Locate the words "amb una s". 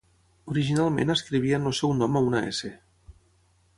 2.21-2.73